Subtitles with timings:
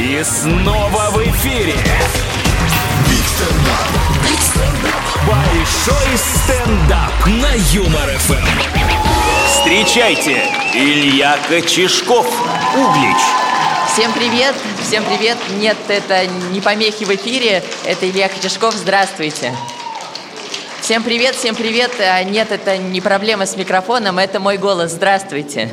[0.00, 1.74] И снова в эфире.
[5.26, 8.46] Большой стендап на Юмор ФМ.
[9.46, 10.42] Встречайте,
[10.72, 12.26] Илья Кочешков,
[12.74, 13.18] Углич.
[13.92, 14.54] Всем привет,
[14.88, 15.36] всем привет.
[15.58, 19.54] Нет, это не помехи в эфире, это Илья Кочешков, здравствуйте.
[20.80, 21.90] Всем привет, всем привет.
[22.00, 25.68] А нет, это не проблема с микрофоном, это мой голос, здравствуйте.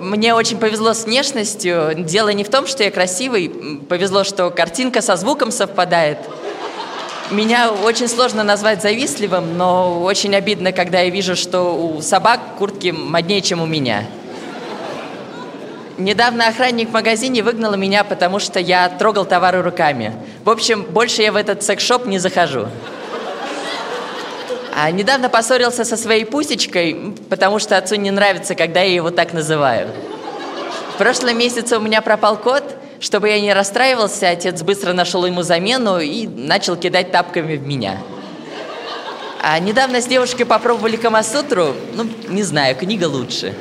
[0.00, 1.94] Мне очень повезло с внешностью.
[1.96, 3.48] Дело не в том, что я красивый,
[3.88, 6.18] повезло, что картинка со звуком совпадает.
[7.30, 12.88] Меня очень сложно назвать завистливым, но очень обидно, когда я вижу, что у собак куртки
[12.88, 14.04] моднее, чем у меня.
[15.98, 20.14] Недавно охранник в магазине выгнал меня, потому что я трогал товары руками.
[20.44, 22.68] В общем, больше я в этот секс-шоп не захожу.
[24.80, 29.32] А недавно поссорился со своей пусечкой, потому что отцу не нравится, когда я его так
[29.32, 29.88] называю.
[30.94, 32.62] В прошлом месяце у меня пропал кот.
[33.00, 37.98] Чтобы я не расстраивался, отец быстро нашел ему замену и начал кидать тапками в меня.
[39.42, 41.74] А недавно с девушкой попробовали Камасутру.
[41.94, 43.56] Ну, не знаю, книга лучше.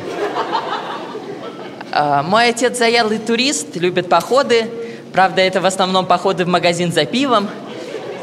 [1.94, 4.70] А, мой отец заядлый турист, любит походы.
[5.14, 7.50] Правда, это в основном походы в магазин за пивом.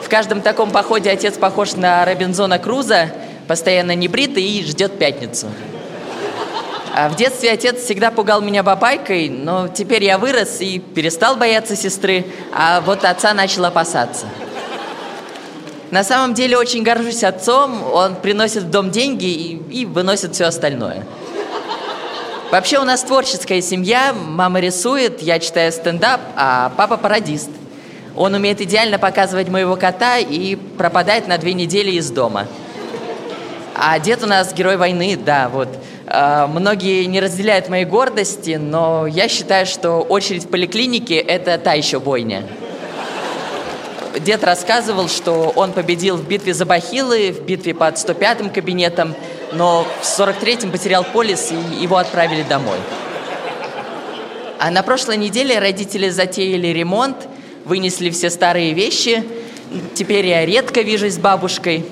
[0.05, 3.11] В каждом таком походе отец похож на Робинзона Круза,
[3.49, 5.47] постоянно небритый и ждет пятницу.
[6.95, 11.75] А в детстве отец всегда пугал меня бабайкой, но теперь я вырос и перестал бояться
[11.75, 14.27] сестры, а вот отца начал опасаться.
[15.91, 20.45] На самом деле очень горжусь отцом, он приносит в дом деньги и, и выносит все
[20.45, 21.07] остальное.
[22.53, 27.49] Вообще у нас творческая семья, мама рисует, я читаю стендап, а папа пародист.
[28.17, 32.47] Он умеет идеально показывать моего кота и пропадает на две недели из дома.
[33.75, 35.69] А дед у нас герой войны, да, вот.
[36.07, 41.73] А, многие не разделяют моей гордости, но я считаю, что очередь в поликлинике– это та
[41.73, 42.45] еще бойня.
[44.21, 49.13] Дед рассказывал, что он победил в битве за Бахилы, в битве под 105-м кабинетом,
[49.53, 52.79] но в 43-м потерял полис и его отправили домой.
[54.61, 57.17] А на прошлой неделе родители затеяли ремонт,
[57.65, 59.25] вынесли все старые вещи.
[59.95, 61.85] Теперь я редко вижусь с бабушкой.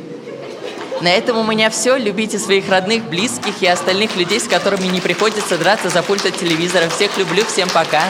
[1.00, 1.96] На этом у меня все.
[1.96, 6.36] Любите своих родных, близких и остальных людей, с которыми не приходится драться за пульт от
[6.36, 6.88] телевизора.
[6.88, 8.02] Всех люблю, всем пока.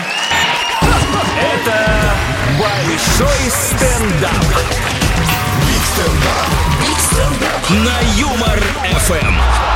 [1.41, 2.03] Это
[2.59, 4.31] Большой стендап.
[7.71, 8.61] На Юмор
[8.99, 9.72] ФМ.